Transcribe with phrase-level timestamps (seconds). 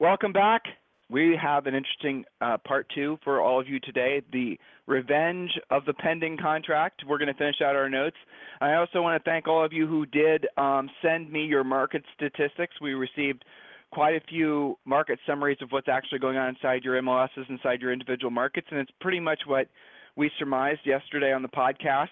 [0.00, 0.62] Welcome back.
[1.10, 5.84] We have an interesting uh, part two for all of you today the revenge of
[5.84, 7.02] the pending contract.
[7.06, 8.16] We're going to finish out our notes.
[8.62, 12.02] I also want to thank all of you who did um, send me your market
[12.14, 12.80] statistics.
[12.80, 13.44] We received
[13.92, 17.92] quite a few market summaries of what's actually going on inside your MLSs, inside your
[17.92, 19.68] individual markets, and it's pretty much what
[20.16, 22.08] we surmised yesterday on the podcast.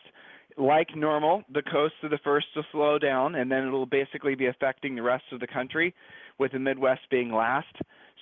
[0.58, 4.46] Like normal, the coasts are the first to slow down, and then it'll basically be
[4.48, 5.94] affecting the rest of the country
[6.38, 7.74] with the Midwest being last.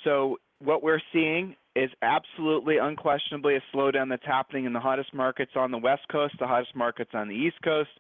[0.04, 5.52] So what we're seeing is absolutely unquestionably a slowdown that's happening in the hottest markets
[5.56, 7.90] on the West Coast, the hottest markets on the East Coast.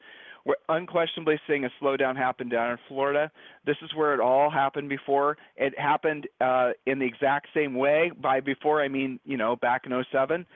[0.46, 3.30] We're unquestionably seeing a slowdown happen down in Florida.
[3.66, 5.36] This is where it all happened before.
[5.56, 8.12] It happened uh, in the exact same way.
[8.22, 10.46] By before, I mean, you know, back in 07.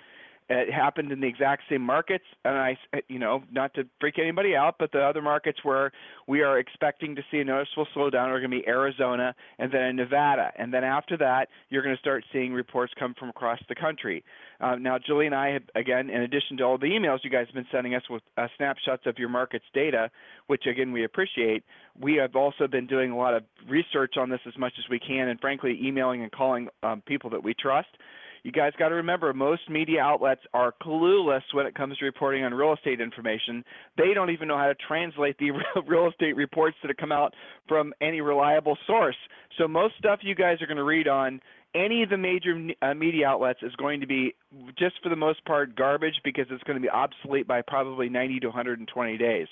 [0.53, 4.57] It happened in the exact same markets, and I, you know, not to freak anybody
[4.57, 5.93] out, but the other markets where
[6.27, 9.95] we are expecting to see a noticeable slowdown are going to be Arizona and then
[9.95, 13.77] Nevada, and then after that, you're going to start seeing reports come from across the
[13.77, 14.25] country.
[14.61, 17.47] Uh, now, Julie and I have, again, in addition to all the emails you guys
[17.47, 20.11] have been sending us with uh, snapshots of your markets data,
[20.49, 21.63] which again we appreciate,
[22.01, 24.99] we have also been doing a lot of research on this as much as we
[24.99, 27.89] can, and frankly, emailing and calling um, people that we trust
[28.43, 32.45] you guys got to remember most media outlets are clueless when it comes to reporting
[32.45, 33.65] on real estate information.
[33.97, 35.51] They don't even know how to translate the
[35.87, 37.35] real estate reports that come out
[37.69, 39.17] from any reliable source.
[39.59, 41.41] So most stuff you guys are going to read on
[41.75, 44.35] any of the major uh, media outlets is going to be
[44.79, 48.41] just for the most part garbage because it's going to be obsolete by probably 90
[48.41, 49.47] to 120 days.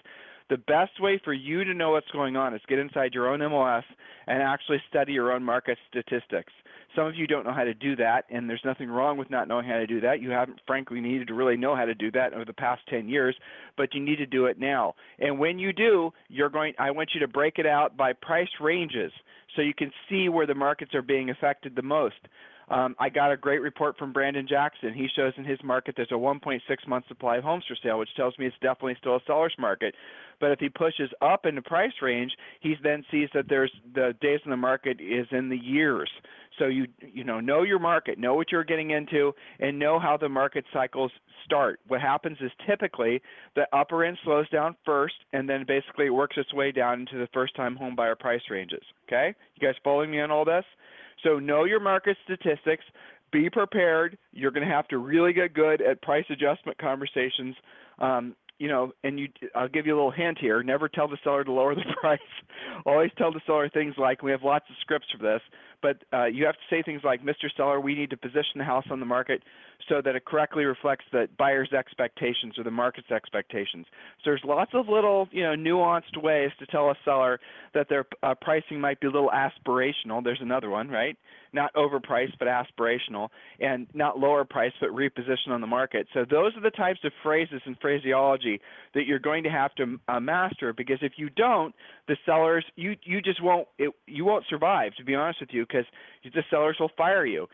[0.51, 3.41] The best way for you to know what's going on is get inside your own
[3.41, 3.85] MLS
[4.27, 6.53] and actually study your own market statistics.
[6.97, 9.47] Some of you don't know how to do that, and there's nothing wrong with not
[9.47, 10.21] knowing how to do that.
[10.21, 13.09] You haven't, frankly, needed to really know how to do that over the past 10
[13.09, 13.37] years,
[13.77, 14.95] but you need to do it now.
[15.19, 16.75] And when you do, you're going.
[16.79, 19.13] I want you to break it out by price ranges
[19.55, 22.17] so you can see where the markets are being affected the most.
[22.71, 24.93] Um, I got a great report from Brandon Jackson.
[24.93, 28.15] He shows in his market there's a 1.6 month supply of homes for sale, which
[28.15, 29.95] tells me it's definitely still a seller's market.
[30.41, 34.15] But if he pushes up in the price range, he then sees that there's the
[34.21, 36.11] days in the market is in the years.
[36.59, 40.17] So you you know know your market, know what you're getting into, and know how
[40.17, 41.13] the market cycles
[41.45, 41.81] start.
[41.89, 43.23] What happens is typically
[43.55, 47.17] the upper end slows down first, and then basically it works its way down into
[47.19, 48.83] the first-time home buyer price ranges.
[49.07, 50.65] Okay, you guys following me on all this?
[51.23, 52.85] So know your market statistics.
[53.31, 54.17] Be prepared.
[54.33, 57.55] You're going to have to really get good at price adjustment conversations.
[57.99, 60.63] Um, you know, and you, I'll give you a little hint here.
[60.63, 62.19] Never tell the seller to lower the price.
[62.87, 65.41] Always tell the seller things like, we have lots of scripts for this,
[65.83, 67.49] but uh, you have to say things like, Mr.
[67.57, 69.43] Seller, we need to position the house on the market
[69.89, 73.87] so that it correctly reflects the buyer's expectations or the market's expectations.
[74.19, 77.41] So there's lots of little, you know, nuanced ways to tell a seller
[77.75, 80.23] that their uh, pricing might be a little aspirational.
[80.23, 81.17] There's another one, right?
[81.53, 83.29] Not overpriced, but aspirational,
[83.61, 86.07] and not lower price, but reposition on the market.
[86.13, 88.61] So those are the types of phrases and phraseology
[88.95, 91.75] that you're going to have to uh, master because if you don't,
[92.09, 94.95] the sellers you you just won't it, you won't survive.
[94.97, 95.85] To be honest with you, because
[96.25, 97.47] the sellers will fire you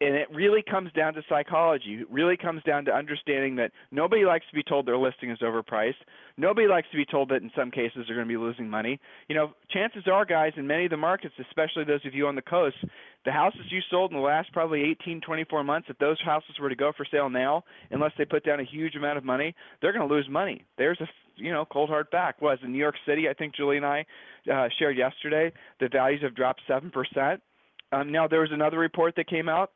[0.00, 1.98] and it really comes down to psychology.
[2.00, 5.38] It really comes down to understanding that nobody likes to be told their listing is
[5.38, 5.94] overpriced.
[6.36, 9.00] Nobody likes to be told that in some cases they're going to be losing money.
[9.28, 12.34] You know, chances are, guys, in many of the markets, especially those of you on
[12.34, 12.76] the coast,
[13.24, 16.68] the houses you sold in the last probably 18, 24 months, if those houses were
[16.68, 19.92] to go for sale now, unless they put down a huge amount of money, they're
[19.92, 20.64] going to lose money.
[20.78, 21.06] There's a
[21.36, 22.40] you know cold hard fact.
[22.40, 24.06] Was in New York City, I think Julie and I
[24.52, 27.42] uh, shared yesterday, the values have dropped seven percent.
[27.92, 29.72] Um, now there was another report that came out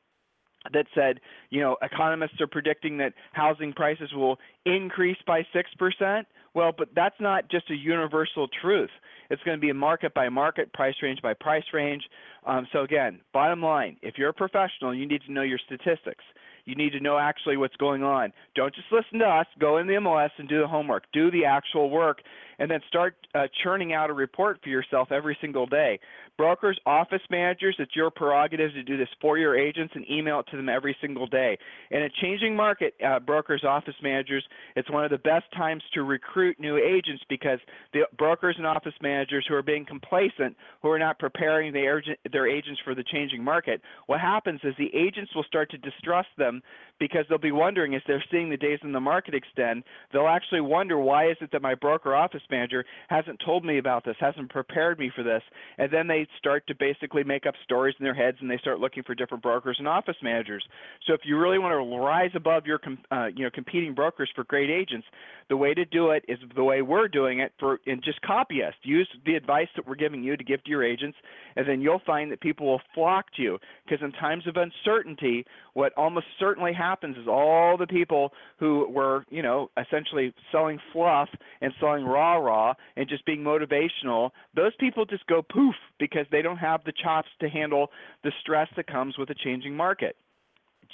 [0.72, 1.20] that said,
[1.50, 6.24] you know, economists are predicting that housing prices will increase by 6%.
[6.52, 8.90] Well, but that's not just a universal truth.
[9.30, 12.02] It's going to be a market by market, price range by price range.
[12.44, 16.24] Um, so, again, bottom line if you're a professional, you need to know your statistics.
[16.64, 18.32] You need to know actually what's going on.
[18.54, 19.46] Don't just listen to us.
[19.58, 21.04] Go in the MLS and do the homework.
[21.12, 22.18] Do the actual work
[22.60, 25.98] and then start uh, churning out a report for yourself every single day.
[26.36, 30.46] Brokers, office managers, it's your prerogative to do this for your agents and email it
[30.50, 31.58] to them every single day.
[31.90, 34.44] In a changing market, uh, brokers, office managers,
[34.76, 37.58] it's one of the best times to recruit new agents because
[37.92, 42.46] the brokers and office managers who are being complacent, who are not preparing their, their
[42.46, 46.62] agents for the changing market, what happens is the agents will start to distrust them
[46.98, 50.60] because they'll be wondering as they're seeing the days in the market extend, they'll actually
[50.60, 54.50] wonder why is it that my broker office manager hasn't told me about this, hasn't
[54.50, 55.42] prepared me for this,
[55.78, 58.80] and then they start to basically make up stories in their heads and they start
[58.80, 60.64] looking for different brokers and office managers.
[61.06, 62.80] So if you really want to rise above your
[63.10, 65.06] uh, you know competing brokers for great agents,
[65.48, 68.62] the way to do it is the way we're doing it for and just copy
[68.62, 68.74] us.
[68.82, 71.16] Use the advice that we're giving you to give to your agents,
[71.56, 75.44] and then you'll find that people will flock to you because in times of uncertainty,
[75.74, 81.28] what almost certainly happens is all the people who were, you know, essentially selling fluff
[81.60, 86.42] and selling rah rah and just being motivational, those people just go poof because they
[86.42, 87.90] don't have the chops to handle
[88.24, 90.16] the stress that comes with a changing market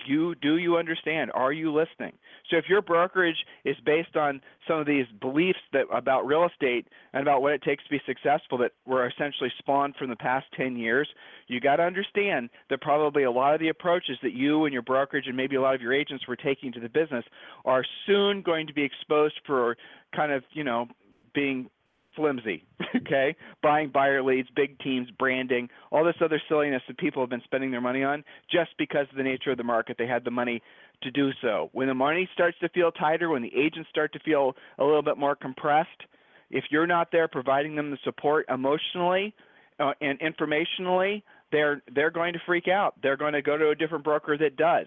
[0.06, 1.30] you do you understand?
[1.34, 2.12] Are you listening?
[2.50, 6.86] So if your brokerage is based on some of these beliefs that about real estate
[7.12, 10.46] and about what it takes to be successful that were essentially spawned from the past
[10.56, 11.08] 10 years,
[11.48, 14.82] you got to understand that probably a lot of the approaches that you and your
[14.82, 17.24] brokerage and maybe a lot of your agents were taking to the business
[17.64, 19.76] are soon going to be exposed for
[20.14, 20.86] kind of, you know,
[21.34, 21.68] being
[22.16, 22.64] flimsy,
[22.96, 23.36] okay?
[23.62, 27.70] Buying buyer leads, big teams, branding, all this other silliness that people have been spending
[27.70, 29.96] their money on just because of the nature of the market.
[29.98, 30.62] They had the money
[31.02, 31.70] to do so.
[31.72, 35.02] When the money starts to feel tighter, when the agents start to feel a little
[35.02, 36.02] bit more compressed,
[36.50, 39.34] if you're not there providing them the support emotionally
[39.78, 41.22] uh, and informationally,
[41.52, 42.94] they're they're going to freak out.
[43.02, 44.86] They're going to go to a different broker that does.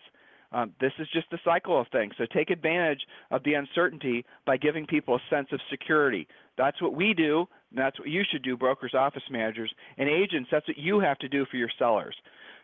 [0.51, 2.13] Um, this is just the cycle of things.
[2.17, 6.27] So take advantage of the uncertainty by giving people a sense of security.
[6.59, 7.47] That's what we do.
[7.71, 10.49] that's what you should do, brokers, office managers, and agents.
[10.51, 12.15] That's what you have to do for your sellers.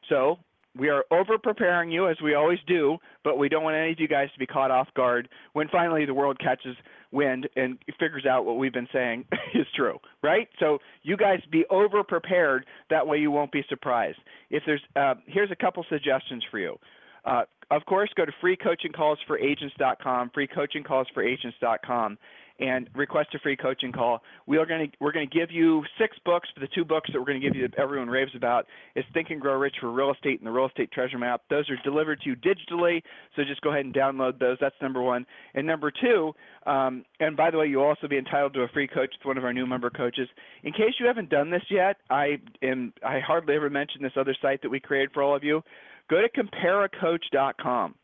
[0.09, 0.38] So
[0.77, 4.00] we are over preparing you as we always do, but we don't want any of
[4.00, 6.75] you guys to be caught off guard when finally the world catches
[7.13, 10.50] wind and figures out what we've been saying is true, right?
[10.59, 12.65] So you guys be over prepared.
[12.89, 14.18] That way you won't be surprised.
[14.50, 16.77] If there's, uh, here's a couple suggestions for you.
[17.24, 22.18] Uh, of course, go to freecoachingcallsforagents.com, freecoachingcallsforagents.com,
[22.60, 24.22] and request a free coaching call.
[24.46, 26.48] We are going to we're going to give you six books.
[26.60, 28.66] The two books that we're going to give you that everyone raves about
[28.96, 31.42] is Think and Grow Rich for Real Estate and the Real Estate Treasure Map.
[31.50, 33.02] Those are delivered to you digitally,
[33.36, 34.57] so just go ahead and download those.
[34.62, 35.25] That's number one.
[35.54, 36.34] And number two,
[36.66, 39.38] um, and by the way, you'll also be entitled to a free coach with one
[39.38, 40.28] of our new member coaches.
[40.63, 44.36] In case you haven't done this yet, I am I hardly ever mention this other
[44.42, 45.62] site that we created for all of you.
[46.10, 47.96] Go to compareacoach.com.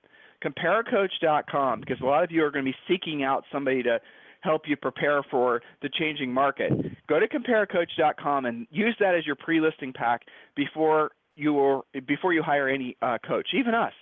[0.44, 4.00] Compareacoach.com because a lot of you are going to be seeking out somebody to
[4.42, 6.72] help you prepare for the changing market.
[7.08, 10.22] Go to comparecoach.com and use that as your pre-listing pack
[10.56, 13.94] before you or before you hire any uh, coach, even us.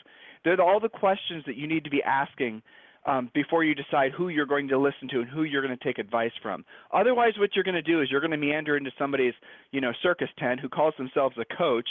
[0.43, 2.61] They're all the questions that you need to be asking
[3.05, 5.83] um, before you decide who you're going to listen to and who you're going to
[5.83, 6.65] take advice from.
[6.93, 9.33] Otherwise, what you're going to do is you're going to meander into somebody's,
[9.71, 11.87] you know, circus tent who calls themselves a coach,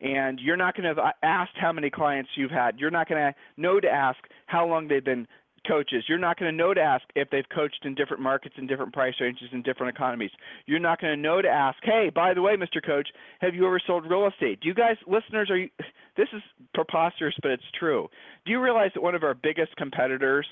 [0.00, 2.78] and you're not going to have asked how many clients you've had.
[2.78, 5.26] You're not going to know to ask how long they've been
[5.66, 6.04] coaches.
[6.08, 8.92] You're not going to know to ask if they've coached in different markets in different
[8.92, 10.30] price ranges in different economies.
[10.66, 12.84] You're not going to know to ask, "Hey, by the way, Mr.
[12.84, 13.08] Coach,
[13.40, 15.70] have you ever sold real estate?" Do you guys listeners are you
[16.16, 16.42] this is
[16.74, 18.08] preposterous, but it's true.
[18.44, 20.46] Do you realize that one of our biggest competitors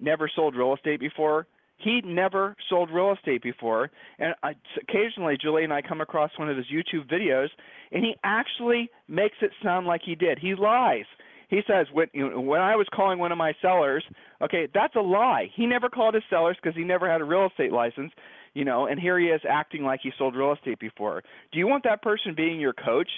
[0.00, 1.46] never sold real estate before?
[1.78, 6.48] He never sold real estate before, and I, occasionally Julie and I come across one
[6.48, 7.48] of his YouTube videos,
[7.92, 10.38] and he actually makes it sound like he did.
[10.38, 11.04] He lies.
[11.48, 14.04] He says when you know, when I was calling one of my sellers,
[14.42, 15.50] okay, that's a lie.
[15.54, 18.12] He never called his sellers because he never had a real estate license,
[18.54, 21.22] you know, and here he is acting like he sold real estate before.
[21.52, 23.10] Do you want that person being your coach?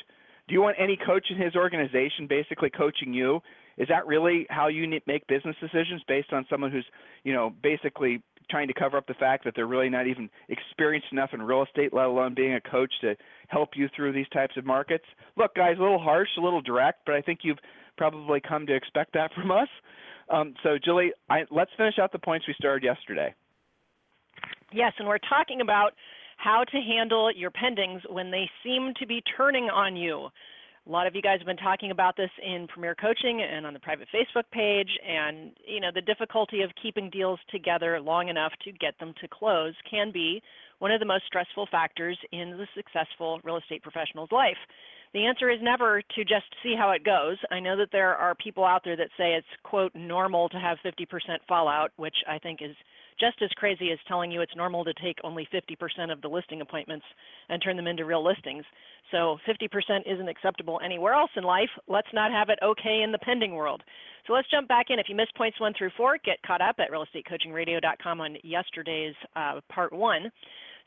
[0.47, 3.41] Do you want any coach in his organization basically coaching you?
[3.77, 6.87] Is that really how you make business decisions based on someone who's,
[7.23, 11.09] you know, basically trying to cover up the fact that they're really not even experienced
[11.13, 13.15] enough in real estate, let alone being a coach to
[13.49, 15.05] help you through these types of markets?
[15.37, 17.59] Look, guys, a little harsh, a little direct, but I think you've
[17.99, 19.69] probably come to expect that from us.
[20.31, 23.35] Um, so, Julie, I, let's finish out the points we started yesterday.
[24.73, 25.93] Yes, and we're talking about
[26.37, 30.29] how to handle your pendings when they seem to be turning on you.
[30.87, 33.75] A lot of you guys have been talking about this in Premier Coaching and on
[33.75, 38.53] the private Facebook page, and you know the difficulty of keeping deals together long enough
[38.65, 40.41] to get them to close can be
[40.79, 44.57] one of the most stressful factors in the successful real estate professional's life.
[45.15, 47.37] The answer is never to just see how it goes.
[47.51, 50.79] I know that there are people out there that say it's, quote, normal to have
[50.85, 51.07] 50%
[51.49, 52.77] fallout, which I think is
[53.19, 56.61] just as crazy as telling you it's normal to take only 50% of the listing
[56.61, 57.05] appointments
[57.49, 58.65] and turn them into real listings.
[59.11, 59.69] So 50%
[60.07, 61.71] isn't acceptable anywhere else in life.
[61.89, 63.83] Let's not have it okay in the pending world.
[64.27, 64.99] So let's jump back in.
[64.99, 69.61] If you missed points one through four, get caught up at realestatecoachingradio.com on yesterday's uh,
[69.73, 70.31] part one.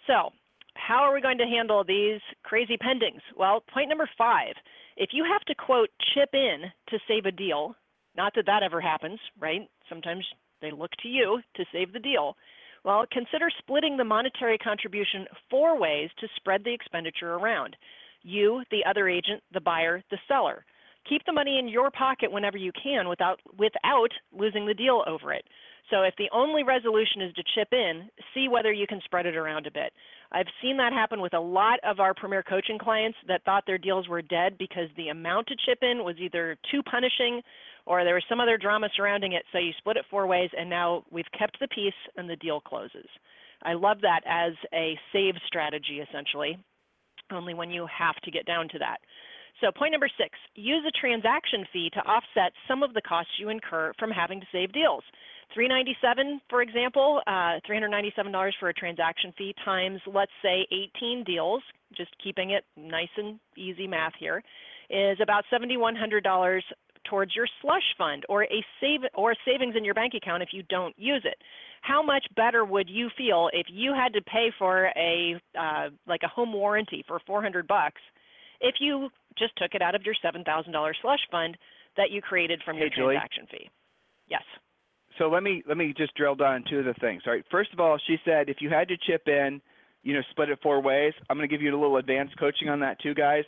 [0.08, 0.30] So
[0.75, 3.22] how are we going to handle these crazy pendings?
[3.38, 4.54] Well, point number five,
[4.98, 7.75] if you have to quote chip in to save a deal,
[8.16, 9.70] not that that ever happens, right?
[9.90, 10.25] Sometimes
[10.62, 12.36] they look to you to save the deal.
[12.84, 17.75] Well, consider splitting the monetary contribution four ways to spread the expenditure around.
[18.24, 20.66] You, the other agent, the buyer, the seller.
[21.08, 25.34] Keep the money in your pocket whenever you can without, without losing the deal over
[25.34, 25.46] it.
[25.90, 29.36] So if the only resolution is to chip in, see whether you can spread it
[29.36, 29.94] around a bit.
[30.32, 33.78] I've seen that happen with a lot of our premier coaching clients that thought their
[33.78, 37.42] deals were dead because the amount to chip in was either too punishing
[37.86, 39.44] or there was some other drama surrounding it.
[39.52, 42.62] So you split it four ways, and now we've kept the peace and the deal
[42.62, 43.08] closes.
[43.64, 46.58] I love that as a save strategy, essentially,
[47.32, 48.98] only when you have to get down to that.
[49.60, 53.50] So point number six, use a transaction fee to offset some of the costs you
[53.50, 55.04] incur from having to save deals.
[55.53, 61.62] 397 for example, uh, $397 for a transaction fee times, let's say 18 deals,
[61.96, 64.43] just keeping it nice and easy math here,
[64.89, 66.62] is about $7,100
[67.10, 70.63] towards your slush fund or a save or savings in your bank account if you
[70.70, 71.38] don't use it.
[71.81, 76.22] How much better would you feel if you had to pay for a uh, like
[76.24, 78.01] a home warranty for 400 bucks
[78.62, 81.58] if you just took it out of your $7,000 slush fund
[81.98, 83.15] that you created from hey, your Julie.
[83.15, 83.70] transaction fee?
[84.29, 84.43] Yes.
[85.22, 87.22] So let me let me just drill down two of the things.
[87.28, 87.46] All right.
[87.51, 89.62] First of all, she said if you had to chip in,
[90.01, 91.13] you know, split it four ways.
[91.30, 93.44] I'm going to give you a little advanced coaching on that too, guys.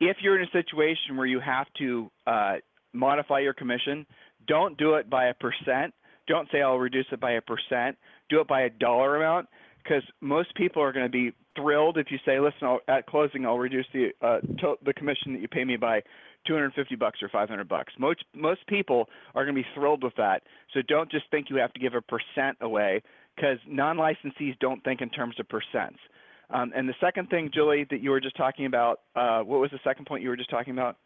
[0.00, 2.54] If you're in a situation where you have to uh,
[2.94, 4.06] modify your commission,
[4.48, 5.92] don't do it by a percent.
[6.26, 7.98] Don't say I'll reduce it by a percent.
[8.30, 9.48] Do it by a dollar amount
[9.82, 13.44] because most people are going to be thrilled if you say, "Listen, I'll, at closing,
[13.44, 16.00] I'll reduce the uh, to- the commission that you pay me by
[16.46, 20.42] 250 bucks or 500 bucks." Most most people are going to be thrilled with that.
[20.72, 23.02] So don't just think you have to give a percent away
[23.36, 25.98] because non-licensees don't think in terms of percents.
[26.50, 29.70] Um, and the second thing, Julie, that you were just talking about, uh, what was
[29.70, 30.96] the second point you were just talking about?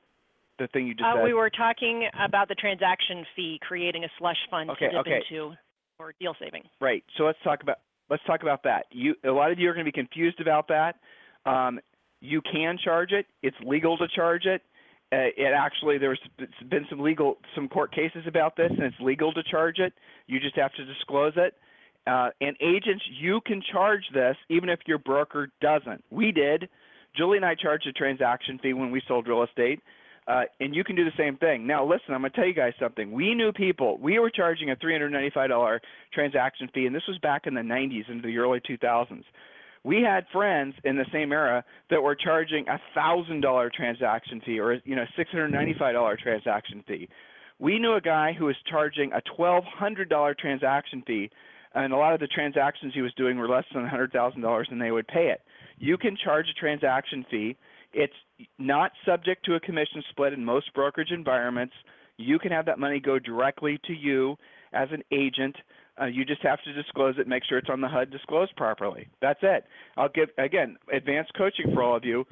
[0.59, 1.25] The thing you just Uh, said.
[1.25, 5.17] we were talking about the transaction fee, creating a slush fund Okay, to dip okay.
[5.31, 5.55] into
[5.99, 6.63] or deal saving.
[6.81, 7.05] Right.
[7.17, 8.87] So let's talk about let's talk about that.
[8.91, 10.97] You a lot of you are going to be confused about that.
[11.45, 11.81] Um,
[12.21, 13.27] you can charge it.
[13.43, 14.63] It's legal to charge it.
[15.13, 16.21] Uh, it actually there's
[16.69, 19.93] been some legal some court cases about this, and it's legal to charge it.
[20.27, 21.55] You just have to disclose it.
[22.07, 26.05] Uh, and agents, you can charge this even if your broker doesn't.
[26.11, 26.69] We did.
[27.17, 29.81] Julie and I charged a transaction fee when we sold real estate.
[30.27, 31.67] Uh, and you can do the same thing.
[31.67, 33.13] Now, listen, I'm going to tell you guys something.
[33.13, 33.99] We knew people.
[33.99, 35.81] We were charging a $395
[36.15, 39.23] transaction fee, and this was back in the 90s into the early 2000s.
[39.85, 44.59] We had friends in the same era that were charging a thousand dollar transaction fee
[44.59, 47.09] or you know six hundred ninety five dollar transaction fee.
[47.59, 51.31] We knew a guy who was charging a twelve hundred dollar transaction fee,
[51.75, 54.41] and a lot of the transactions he was doing were less than a hundred thousand
[54.41, 55.43] dollars, and they would pay it.
[55.79, 57.57] You can charge a transaction fee.
[57.93, 58.13] It's
[58.59, 61.75] not subject to a commission split in most brokerage environments.
[62.17, 64.37] You can have that money go directly to you
[64.73, 65.57] as an agent.
[66.01, 69.09] Uh, you just have to disclose it, make sure it's on the HUD disclosed properly.
[69.23, 69.65] That's it.
[69.97, 72.25] I'll give, again, advanced coaching for all of you.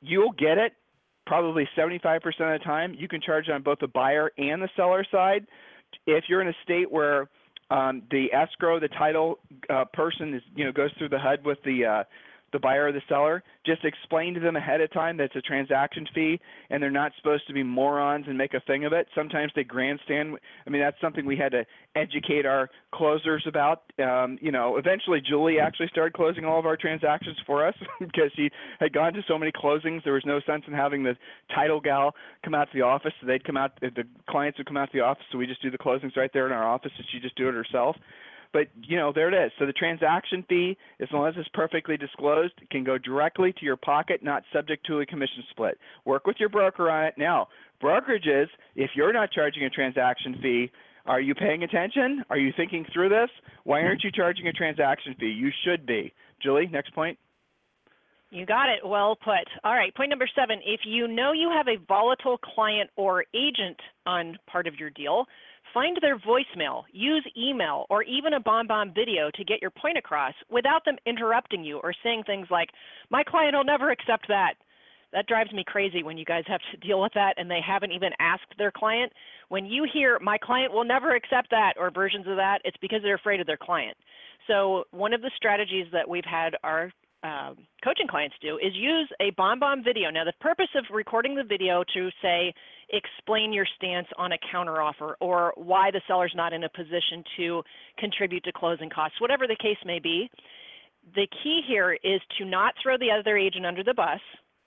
[0.00, 0.72] You'll get it
[1.26, 2.94] probably 75% of the time.
[2.98, 5.46] You can charge on both the buyer and the seller side.
[6.06, 7.28] If you're in a state where
[7.70, 9.38] um, the escrow, the title
[9.70, 12.04] uh, person is, you know, goes through the HUD with the uh,
[12.54, 15.42] the buyer or the seller, just explain to them ahead of time that it's a
[15.42, 19.08] transaction fee and they're not supposed to be morons and make a thing of it.
[19.12, 20.38] Sometimes they grandstand.
[20.64, 23.82] I mean, that's something we had to educate our closers about.
[23.98, 28.30] Um, you know, eventually Julie actually started closing all of our transactions for us because
[28.36, 30.04] she had gone to so many closings.
[30.04, 31.16] There was no sense in having the
[31.52, 33.12] title gal come out to the office.
[33.20, 35.60] So they'd come out, the clients would come out to the office, so we just
[35.60, 37.96] do the closings right there in our office and she just do it herself
[38.54, 41.98] but you know there it is so the transaction fee as long as it's perfectly
[41.98, 46.36] disclosed can go directly to your pocket not subject to a commission split work with
[46.38, 47.46] your broker on it now
[47.82, 48.46] brokerages
[48.76, 50.70] if you're not charging a transaction fee
[51.04, 53.28] are you paying attention are you thinking through this
[53.64, 57.18] why aren't you charging a transaction fee you should be julie next point
[58.30, 58.80] You got it.
[58.84, 59.46] Well put.
[59.62, 59.94] All right.
[59.94, 60.58] Point number seven.
[60.66, 65.26] If you know you have a volatile client or agent on part of your deal,
[65.74, 70.32] find their voicemail, use email, or even a BombBomb video to get your point across
[70.50, 72.68] without them interrupting you or saying things like,
[73.10, 74.54] my client will never accept that.
[75.12, 77.92] That drives me crazy when you guys have to deal with that and they haven't
[77.92, 79.12] even asked their client.
[79.48, 83.00] When you hear, my client will never accept that or versions of that, it's because
[83.02, 83.96] they're afraid of their client.
[84.46, 86.92] So, one of the strategies that we've had our
[87.24, 90.10] um, coaching clients do is use a BombBomb video.
[90.10, 92.52] Now, the purpose of recording the video to say,
[92.90, 97.62] explain your stance on a counteroffer or why the seller's not in a position to
[97.98, 100.30] contribute to closing costs, whatever the case may be.
[101.14, 104.20] The key here is to not throw the other agent under the bus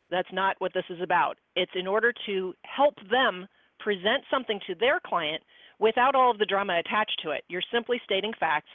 [0.10, 1.38] that's not what this is about.
[1.56, 3.48] It's in order to help them
[3.80, 5.44] present something to their client
[5.80, 7.44] without all of the drama attached to it.
[7.48, 8.70] You're simply stating facts.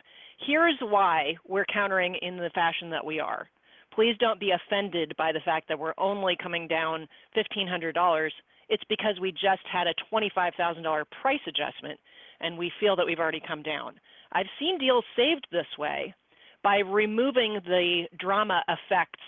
[0.47, 3.49] Here's why we're countering in the fashion that we are.
[3.95, 7.07] Please don't be offended by the fact that we're only coming down
[7.37, 8.31] $1,500.
[8.69, 12.01] It's because we just had a $25,000 price adjustment
[12.41, 13.95] and we feel that we've already come down.
[14.33, 16.15] I've seen deals saved this way
[16.63, 19.21] by removing the drama effects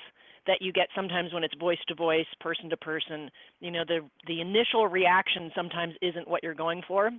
[0.46, 3.30] that you get sometimes when it's voice to voice, person to person.
[3.60, 7.10] You know, the the initial reaction sometimes isn't what you're going for.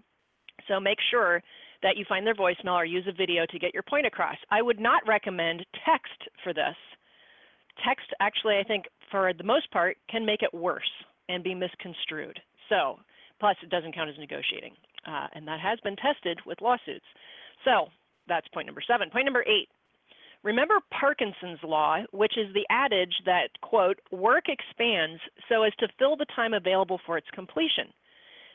[0.68, 1.42] So make sure
[1.84, 4.38] that you find their voicemail or use a video to get your point across.
[4.52, 6.76] I would not recommend text for this.
[7.84, 10.90] Text actually I think for the most part can make it worse
[11.30, 12.40] and be misconstrued.
[12.70, 13.00] So,
[13.40, 14.74] plus it doesn't count as negotiating.
[15.06, 17.06] Uh, and that has been tested with lawsuits.
[17.64, 17.88] So,
[18.28, 19.10] that's point number 7.
[19.12, 19.68] Point number 8
[20.46, 26.16] Remember Parkinson's law, which is the adage that, quote, work expands so as to fill
[26.16, 27.90] the time available for its completion.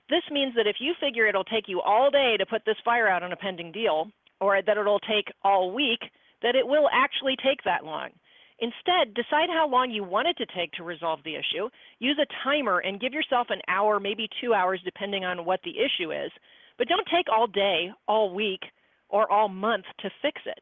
[0.09, 3.09] This means that if you figure it'll take you all day to put this fire
[3.09, 4.09] out on a pending deal,
[4.41, 6.01] or that it'll take all week,
[6.43, 8.11] that it will actually take that long.
[8.61, 11.69] Instead, decide how long you want it to take to resolve the issue.
[11.99, 15.75] Use a timer and give yourself an hour, maybe two hours, depending on what the
[15.79, 16.31] issue is.
[16.77, 18.61] But don't take all day, all week,
[19.09, 20.61] or all month to fix it.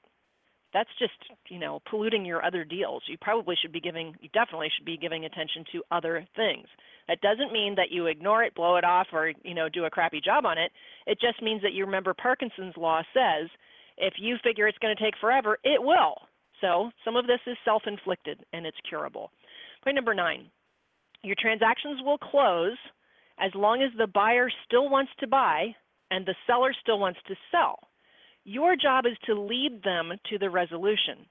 [0.72, 1.14] That's just
[1.48, 3.02] you know polluting your other deals.
[3.08, 6.66] You probably should be giving you definitely should be giving attention to other things.
[7.08, 9.90] That doesn't mean that you ignore it blow it off or you know do a
[9.90, 10.70] crappy job on it.
[11.06, 13.48] It just means that you remember parkinson's law says
[13.96, 16.27] if you figure it's going to take forever it will
[16.60, 19.30] so some of this is self-inflicted and it's curable
[19.82, 20.46] point number nine
[21.22, 22.76] your transactions will close
[23.38, 25.74] as long as the buyer still wants to buy
[26.10, 27.78] and the seller still wants to sell
[28.48, 31.26] your job is to lead them to the resolution.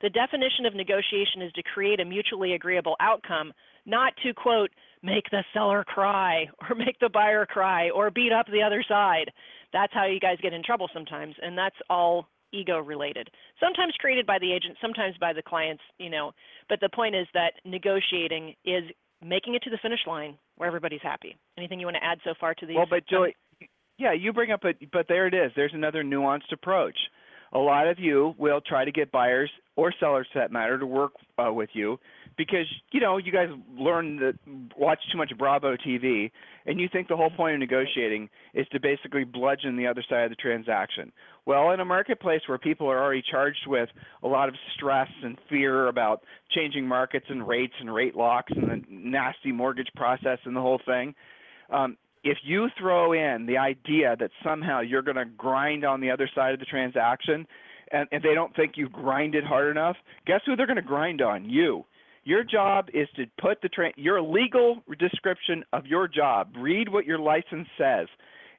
[0.00, 3.52] The definition of negotiation is to create a mutually agreeable outcome,
[3.84, 4.70] not to, quote,
[5.02, 9.30] make the seller cry or make the buyer cry or beat up the other side.
[9.74, 13.28] That's how you guys get in trouble sometimes, and that's all ego related.
[13.60, 16.32] Sometimes created by the agent, sometimes by the clients, you know.
[16.68, 18.84] But the point is that negotiating is
[19.24, 21.36] making it to the finish line where everybody's happy.
[21.56, 22.76] Anything you want to add so far to these?
[22.76, 23.32] Well, but Joy,
[23.98, 25.52] yeah, you bring up a, but there it is.
[25.54, 26.96] There's another nuanced approach.
[27.54, 30.86] A lot of you will try to get buyers or sellers, for that matter, to
[30.86, 31.98] work uh, with you
[32.36, 34.34] because you know you guys learn that
[34.76, 36.30] watch too much Bravo TV,
[36.66, 40.24] and you think the whole point of negotiating is to basically bludgeon the other side
[40.24, 41.12] of the transaction.
[41.46, 43.88] Well, in a marketplace where people are already charged with
[44.22, 48.68] a lot of stress and fear about changing markets and rates and rate locks and
[48.70, 51.14] the nasty mortgage process and the whole thing,
[51.70, 56.10] um, if you throw in the idea that somehow you're going to grind on the
[56.10, 57.46] other side of the transaction
[57.90, 61.20] and, and they don't think you've grinded hard enough, guess who they're going to grind
[61.20, 61.48] on?
[61.48, 61.84] You.
[62.24, 66.50] Your job is to put the tra- your legal description of your job.
[66.56, 68.06] Read what your license says.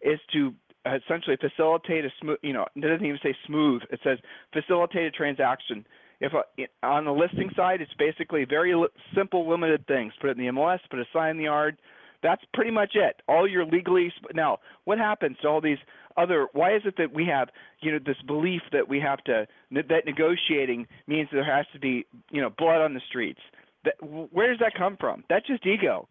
[0.02, 0.54] Is to
[0.86, 2.38] essentially facilitate a smooth.
[2.42, 3.82] You know, it doesn't even say smooth.
[3.90, 4.18] It says
[4.52, 5.86] facilitate a transaction.
[6.20, 10.14] If uh, a, on the listing side, it's basically very li- simple, limited things.
[10.20, 10.80] Put it in the MLS.
[10.90, 11.78] Put a sign in the yard
[12.24, 13.22] that's pretty much it.
[13.28, 15.78] All your legally now, what happens to all these
[16.18, 16.48] other?
[16.54, 17.50] Why is it that we have
[17.82, 22.06] you know this belief that we have to that negotiating means there has to be
[22.32, 23.42] you know blood on the streets?
[23.86, 25.24] That, where does that come from?
[25.30, 26.08] That's just ego.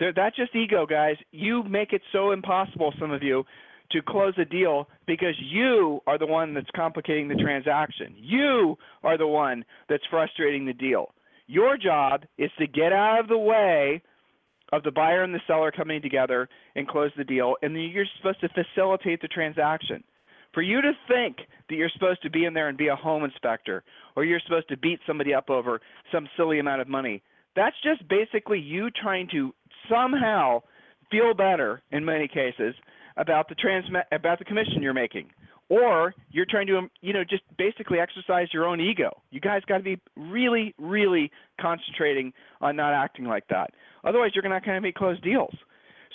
[0.00, 1.16] That's just ego, guys.
[1.30, 3.44] You make it so impossible, some of you,
[3.92, 8.14] to close a deal because you are the one that's complicating the transaction.
[8.16, 11.14] You are the one that's frustrating the deal.
[11.46, 14.02] Your job is to get out of the way
[14.74, 18.04] of the buyer and the seller coming together and close the deal, and then you're
[18.16, 20.02] supposed to facilitate the transaction.
[20.52, 23.24] For you to think that you're supposed to be in there and be a home
[23.24, 23.84] inspector,
[24.16, 25.80] or you're supposed to beat somebody up over
[26.12, 27.22] some silly amount of money,
[27.54, 29.54] that's just basically you trying to
[29.88, 30.60] somehow
[31.10, 32.74] feel better in many cases
[33.16, 35.28] about the transmit about the commission you're making
[35.74, 39.62] or you're trying to um, you know just basically exercise your own ego you guys
[39.66, 43.70] got to be really really concentrating on not acting like that
[44.04, 45.54] otherwise you're not going to make closed deals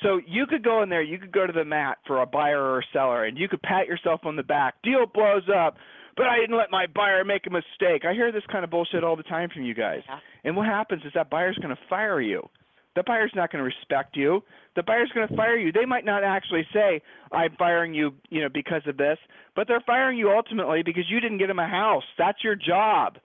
[0.01, 2.61] so you could go in there you could go to the mat for a buyer
[2.61, 5.75] or a seller and you could pat yourself on the back deal blows up
[6.15, 8.03] but I didn't let my buyer make a mistake.
[8.03, 10.01] I hear this kind of bullshit all the time from you guys.
[10.05, 10.19] Yeah.
[10.43, 12.49] And what happens is that buyer's going to fire you.
[12.95, 14.41] The buyer's not going to respect you.
[14.75, 15.71] The buyer's going to fire you.
[15.71, 19.17] They might not actually say, "I'm firing you," you know, because of this,
[19.55, 22.03] but they're firing you ultimately because you didn't get them a house.
[22.17, 23.17] That's your job.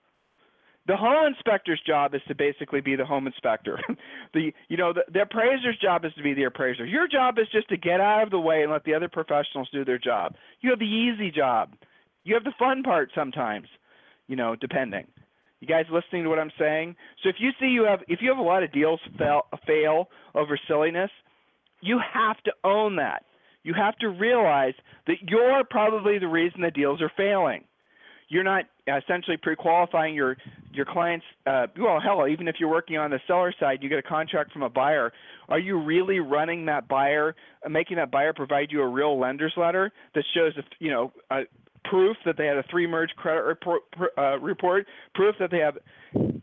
[0.87, 3.79] The home inspector's job is to basically be the home inspector.
[4.33, 6.85] the you know the, the appraiser's job is to be the appraiser.
[6.85, 9.67] Your job is just to get out of the way and let the other professionals
[9.73, 10.35] do their job.
[10.61, 11.73] You have the easy job.
[12.23, 13.67] You have the fun part sometimes,
[14.27, 15.07] you know, depending.
[15.65, 16.95] You guys listening to what I'm saying?
[17.23, 20.09] So if you see you have if you have a lot of deals fail, fail
[20.35, 21.09] over silliness,
[21.81, 23.23] you have to own that.
[23.63, 24.75] You have to realize
[25.07, 27.63] that you're probably the reason the deals are failing.
[28.29, 30.37] You're not essentially pre-qualifying your
[30.71, 31.25] your clients.
[31.47, 34.51] Uh, well, hell, even if you're working on the seller side, you get a contract
[34.51, 35.13] from a buyer.
[35.49, 39.53] Are you really running that buyer, uh, making that buyer provide you a real lender's
[39.57, 41.41] letter that shows, you know, a,
[41.89, 43.81] proof that they had a three merge credit report,
[44.17, 45.77] uh, report proof that they have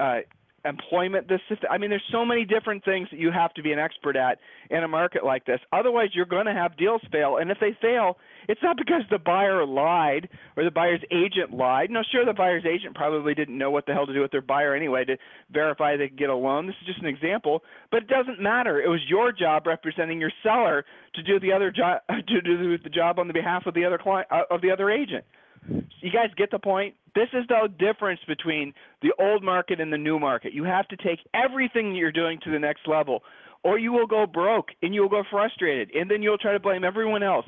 [0.00, 0.20] uh,
[0.64, 3.72] employment this system i mean there's so many different things that you have to be
[3.72, 4.38] an expert at
[4.70, 5.60] in a market like this.
[5.72, 7.36] Otherwise you're going to have deals fail.
[7.38, 8.16] And if they fail
[8.48, 11.90] it's not because the buyer lied or the buyer's agent lied.
[11.90, 14.42] No sure the buyer's agent probably didn't know what the hell to do with their
[14.42, 15.16] buyer anyway to
[15.52, 16.66] verify they could get a loan.
[16.66, 17.62] This is just an example.
[17.90, 18.80] But it doesn't matter.
[18.80, 22.90] It was your job representing your seller to do the other job to do the
[22.90, 25.24] job on the behalf of the other client uh, of the other agent.
[25.68, 26.94] You guys get the point?
[27.14, 28.72] This is the difference between
[29.02, 30.54] the old market and the new market.
[30.54, 33.22] You have to take everything you're doing to the next level,
[33.62, 36.60] or you will go broke and you will go frustrated, and then you'll try to
[36.60, 37.46] blame everyone else.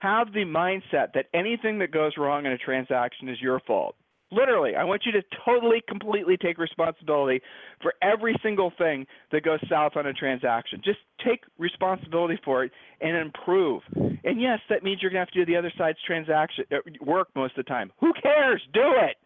[0.00, 3.96] Have the mindset that anything that goes wrong in a transaction is your fault.
[4.30, 7.40] Literally, I want you to totally, completely take responsibility
[7.80, 10.82] for every single thing that goes south on a transaction.
[10.84, 13.82] Just take responsibility for it and improve.
[13.96, 16.76] And yes, that means you're going to have to do the other side's transaction uh,
[17.02, 17.90] work most of the time.
[18.00, 18.60] Who cares?
[18.74, 19.16] Do it.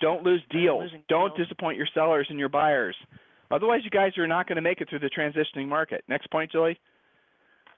[0.00, 0.90] Don't lose deals.
[1.08, 2.96] Don't disappoint your sellers and your buyers.
[3.50, 6.04] Otherwise, you guys are not going to make it through the transitioning market.
[6.08, 6.78] Next point, Julie.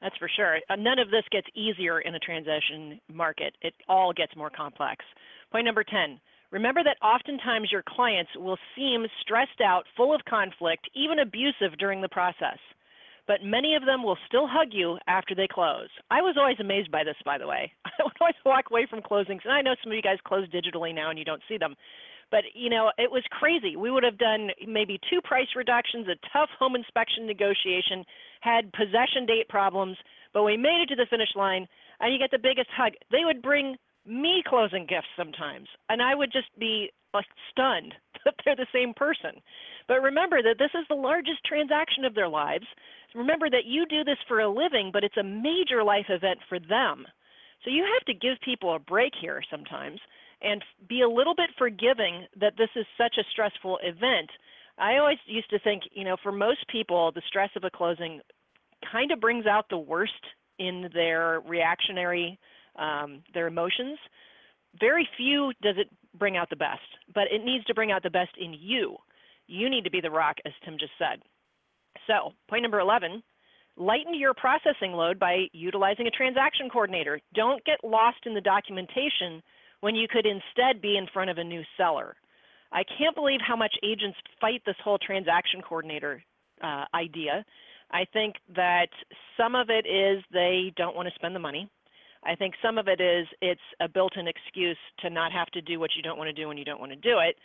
[0.03, 0.59] That's for sure.
[0.69, 3.55] Uh, none of this gets easier in a transition market.
[3.63, 5.05] It all gets more complex.
[5.53, 6.19] Point number 10.
[6.51, 12.01] Remember that oftentimes your clients will seem stressed out, full of conflict, even abusive during
[12.01, 12.57] the process.
[13.27, 15.89] But many of them will still hug you after they close.
[16.11, 17.71] I was always amazed by this, by the way.
[17.85, 20.49] I would always walk away from closings, and I know some of you guys close
[20.49, 21.77] digitally now and you don't see them.
[22.31, 23.77] But you know, it was crazy.
[23.77, 28.05] We would have done maybe two price reductions, a tough home inspection negotiation,
[28.41, 29.99] had possession date problems,
[30.33, 31.69] but we made it to the finish line,
[32.01, 32.95] and you get the biggest hug.
[33.11, 38.35] They would bring me closing gifts sometimes, and I would just be like stunned that
[38.45, 39.41] they're the same person.
[39.89, 42.67] But remember that this is the largest transaction of their lives.
[43.15, 46.59] Remember that you do this for a living, but it's a major life event for
[46.59, 47.07] them.
[47.65, 50.01] So you have to give people a break here sometimes
[50.41, 54.31] and be a little bit forgiving that this is such a stressful event.
[54.79, 58.21] I always used to think, you know, for most people, the stress of a closing
[58.91, 60.13] kind of brings out the worst
[60.59, 62.39] in their reactionary
[62.77, 63.99] um, their emotions.
[64.81, 66.81] Very few does it bring out the best,
[67.15, 68.97] but it needs to bring out the best in you.
[69.47, 71.21] You need to be the rock, as Tim just said.
[72.07, 73.23] So, point number 11
[73.77, 77.21] lighten your processing load by utilizing a transaction coordinator.
[77.35, 79.43] Don't get lost in the documentation
[79.81, 82.15] when you could instead be in front of a new seller.
[82.73, 86.23] I can't believe how much agents fight this whole transaction coordinator
[86.63, 87.45] uh, idea.
[87.91, 88.89] I think that
[89.37, 91.69] some of it is they don't want to spend the money.
[92.25, 95.81] I think some of it is it's a built-in excuse to not have to do
[95.81, 97.37] what you don't want to do when you don't want to do it.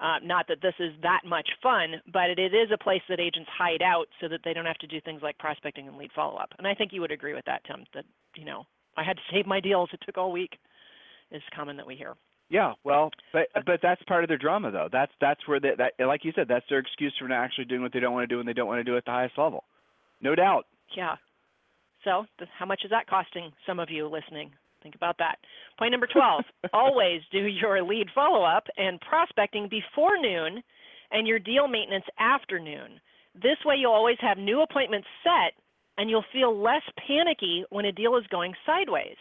[0.00, 3.20] Uh, not that this is that much fun, but it, it is a place that
[3.20, 6.10] agents hide out so that they don't have to do things like prospecting and lead
[6.14, 6.48] follow-up.
[6.58, 7.84] And I think you would agree with that, Tim.
[7.94, 8.64] That you know,
[8.96, 9.90] I had to save my deals.
[9.92, 10.58] It took all week.
[11.30, 12.14] Is common that we hear.
[12.50, 14.88] Yeah, well, but but that's part of their drama, though.
[14.92, 17.80] That's that's where they, that, like you said, that's their excuse for not actually doing
[17.80, 19.38] what they don't want to do and they don't want to do at the highest
[19.38, 19.64] level.
[20.20, 20.66] No doubt.
[20.94, 21.16] Yeah,
[22.04, 22.26] so,
[22.58, 24.50] how much is that costing some of you listening?
[24.82, 25.36] Think about that.
[25.78, 30.62] Point number 12 always do your lead follow up and prospecting before noon
[31.10, 33.00] and your deal maintenance after noon.
[33.34, 35.54] This way, you'll always have new appointments set
[35.98, 39.16] and you'll feel less panicky when a deal is going sideways.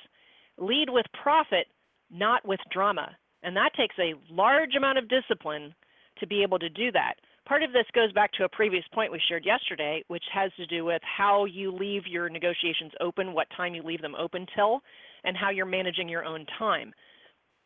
[0.58, 1.68] Lead with profit,
[2.10, 3.16] not with drama.
[3.44, 5.74] And that takes a large amount of discipline
[6.20, 7.16] to be able to do that.
[7.48, 10.66] Part of this goes back to a previous point we shared yesterday, which has to
[10.68, 14.82] do with how you leave your negotiations open, what time you leave them open till,
[15.24, 16.94] and how you're managing your own time.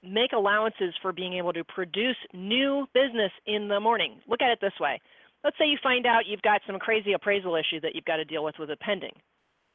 [0.01, 4.19] Make allowances for being able to produce new business in the morning.
[4.27, 5.01] Look at it this way.
[5.43, 8.25] Let's say you find out you've got some crazy appraisal issue that you've got to
[8.25, 9.13] deal with with a pending.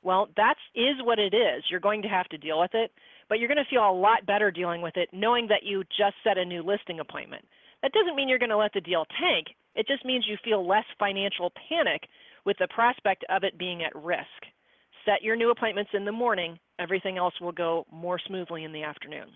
[0.02, 1.62] Well, that is what it is.
[1.70, 2.90] You're going to have to deal with it,
[3.28, 6.14] but you're going to feel a lot better dealing with it knowing that you just
[6.24, 7.44] set a new listing appointment.
[7.82, 9.48] That doesn't mean you're going to let the deal tank.
[9.74, 12.02] It just means you feel less financial panic
[12.44, 14.26] with the prospect of it being at risk.
[15.04, 18.82] Set your new appointments in the morning, everything else will go more smoothly in the
[18.82, 19.28] afternoon.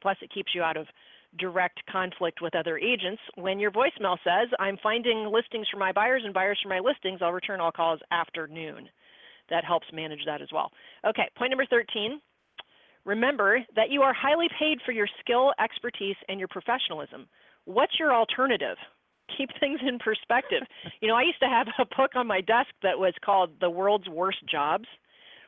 [0.00, 0.86] Plus, it keeps you out of
[1.38, 3.20] direct conflict with other agents.
[3.34, 7.20] When your voicemail says, I'm finding listings for my buyers and buyers for my listings,
[7.20, 8.88] I'll return all calls after noon.
[9.50, 10.70] That helps manage that as well.
[11.06, 12.20] Okay, point number 13.
[13.04, 17.28] Remember that you are highly paid for your skill, expertise, and your professionalism.
[17.66, 18.78] What's your alternative?
[19.36, 20.62] Keep things in perspective.
[21.00, 23.70] you know, I used to have a book on my desk that was called The
[23.70, 24.86] World's Worst Jobs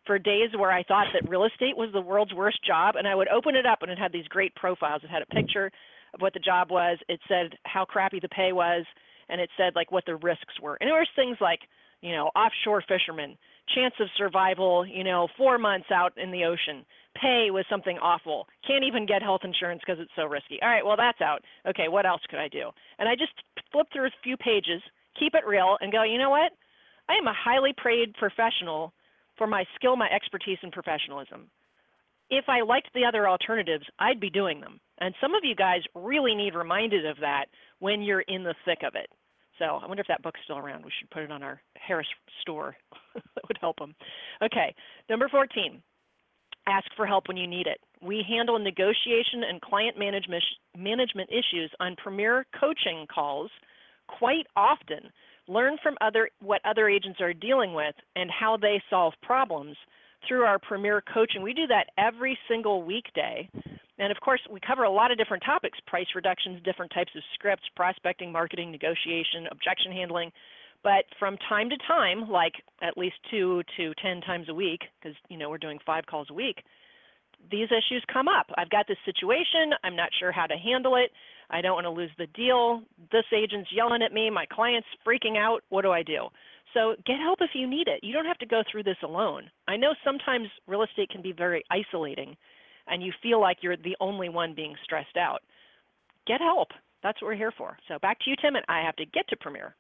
[0.07, 3.15] for days where I thought that real estate was the world's worst job, and I
[3.15, 5.03] would open it up and it had these great profiles.
[5.05, 5.71] It had a picture
[6.15, 8.87] of what the job was, it said how crappy the pay was,
[9.29, 10.79] and it said like what the risks were.
[10.81, 11.61] And there was things like,
[12.01, 13.37] you know, offshore fishermen,
[13.75, 16.85] chance of survival, you know, four months out in the ocean.
[17.21, 18.47] Pay was something awful.
[18.67, 20.59] Can't even get health insurance because it's so risky.
[20.63, 21.43] All right, well, that's out.
[21.69, 22.71] Okay, what else could I do?
[22.99, 23.33] And I just
[23.73, 24.83] flip through a few pages,
[25.19, 26.53] keep it real, and go, you know what?
[27.09, 28.93] I am a highly paid professional
[29.37, 31.51] for my skill, my expertise, and professionalism.
[32.31, 34.81] If I liked the other alternatives, I'd be doing them.
[35.01, 37.47] And some of you guys really need reminded of that
[37.79, 39.09] when you're in the thick of it.
[39.59, 40.85] So I wonder if that book's still around.
[40.85, 42.07] We should put it on our Harris
[42.41, 42.77] store.
[43.15, 43.95] that would help them.
[44.43, 44.75] Okay,
[45.09, 45.83] number 14.
[46.67, 47.79] Ask for help when you need it.
[48.03, 50.45] We handle negotiation and client management
[50.77, 53.51] management issues on Premier coaching calls
[54.07, 55.11] quite often
[55.49, 59.77] learn from other what other agents are dealing with and how they solve problems
[60.27, 61.43] through our premier coaching.
[61.43, 63.49] We do that every single weekday.
[63.99, 67.23] And of course, we cover a lot of different topics price reductions, different types of
[67.35, 70.31] scripts, prospecting, marketing, negotiation, objection handling.
[70.85, 75.17] But from time to time, like at least two to 10 times a week, because
[75.29, 76.63] you know we're doing five calls a week,
[77.51, 78.47] these issues come up.
[78.57, 81.11] I've got this situation, I'm not sure how to handle it.
[81.51, 82.83] I don't want to lose the deal.
[83.11, 84.29] This agent's yelling at me.
[84.29, 85.61] My client's freaking out.
[85.71, 86.29] What do I do?
[86.75, 88.01] So get help if you need it.
[88.03, 89.51] You don't have to go through this alone.
[89.67, 92.37] I know sometimes real estate can be very isolating
[92.91, 95.41] and you feel like you're the only one being stressed out.
[96.27, 96.69] Get help.
[97.03, 97.77] That's what we're here for.
[97.89, 99.75] So back to you, Tim, and I have to get to Premier.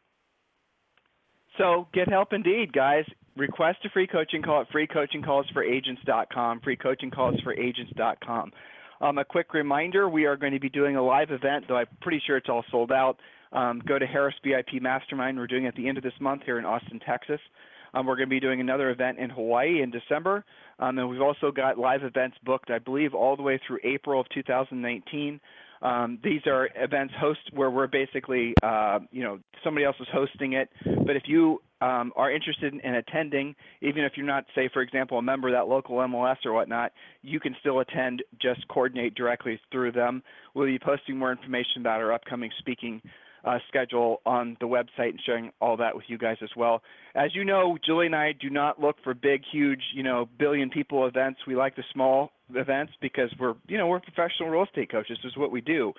[1.57, 3.05] So get help indeed, guys.
[3.37, 8.53] Request a free coaching call at freecoachingcallsforagents.com, freecoachingcallsforagents.com.
[9.01, 11.87] Um, a quick reminder, we are going to be doing a live event, though I'm
[12.01, 13.19] pretty sure it's all sold out.
[13.53, 15.39] Um, go to Harris VIP Mastermind.
[15.39, 17.41] We're doing it at the end of this month here in Austin, Texas.
[17.95, 20.45] Um, we're going to be doing another event in Hawaii in December.
[20.79, 24.21] Um, and we've also got live events booked, I believe, all the way through April
[24.21, 25.41] of 2019.
[25.81, 30.55] Um, these are events host where we're basically, uh, you know, somebody else is hosting
[30.55, 30.69] it.
[30.85, 35.19] But if you um, are interested in attending, even if you're not, say, for example,
[35.19, 38.23] a member of that local MLS or whatnot, you can still attend.
[38.41, 40.23] Just coordinate directly through them.
[40.55, 43.01] We'll be posting more information about our upcoming speaking
[43.45, 46.83] Uh, schedule on the website and sharing all that with you guys as well.
[47.15, 50.71] As you know, Julie and I do not look for big, huge, you know, billion
[50.71, 51.41] people events.
[51.47, 55.19] We like the small events because we're, you know, we're professional real estate coaches.
[55.23, 55.93] This is what we do.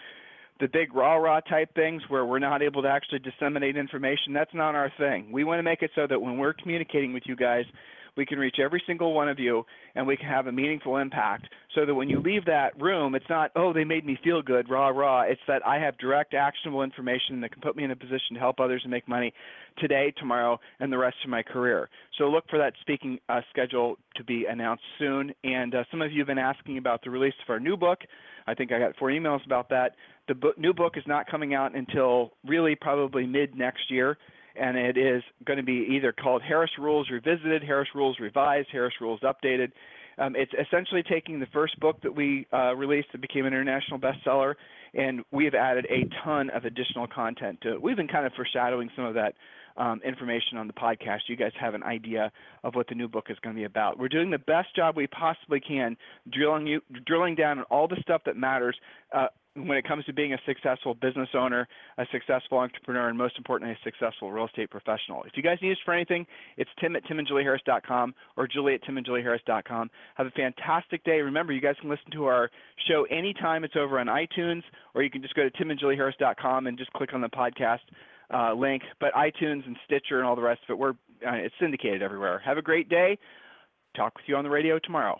[0.60, 4.54] The big rah rah type things where we're not able to actually disseminate information, that's
[4.54, 5.32] not our thing.
[5.32, 7.64] We want to make it so that when we're communicating with you guys,
[8.20, 11.48] we can reach every single one of you and we can have a meaningful impact
[11.74, 14.70] so that when you leave that room, it's not, oh, they made me feel good,
[14.70, 15.22] rah, rah.
[15.22, 18.40] It's that I have direct, actionable information that can put me in a position to
[18.40, 19.34] help others and make money
[19.78, 21.90] today, tomorrow, and the rest of my career.
[22.18, 25.34] So look for that speaking uh, schedule to be announced soon.
[25.46, 28.00] And uh, some of you have been asking about the release of our new book.
[28.48, 29.96] I think I got four emails about that.
[30.28, 34.18] The book, new book is not coming out until really probably mid next year
[34.60, 38.94] and it is going to be either called Harris Rules Revisited, Harris Rules Revised, Harris
[39.00, 39.72] Rules Updated.
[40.18, 44.00] Um, it's essentially taking the first book that we uh, released that became an international
[44.00, 44.56] bestseller,
[44.94, 47.82] and we have added a ton of additional content to it.
[47.82, 49.36] We've been kind of foreshadowing some of that
[49.78, 51.20] um, information on the podcast.
[51.28, 52.32] You guys have an idea
[52.64, 53.98] of what the new book is going to be about.
[53.98, 55.96] We're doing the best job we possibly can,
[56.30, 58.76] drilling you, drilling down on all the stuff that matters.
[59.16, 59.28] Uh,
[59.68, 61.68] when it comes to being a successful business owner,
[61.98, 65.24] a successful entrepreneur, and most importantly, a successful real estate professional.
[65.24, 66.26] If you guys need us for anything,
[66.58, 69.90] it's tim at timandjulieharris.com or julie at timandjulieharris.com.
[70.16, 71.22] Have a fantastic day.
[71.22, 72.50] Remember, you guys can listen to our
[72.88, 73.64] show anytime.
[73.64, 77.22] It's over on iTunes, or you can just go to timandjulieharris.com and just click on
[77.22, 77.80] the podcast
[78.34, 78.84] uh, link.
[79.00, 82.42] But iTunes and Stitcher and all the rest of it, we're, uh, it's syndicated everywhere.
[82.46, 83.18] Have a great day.
[83.96, 85.20] Talk with you on the radio tomorrow.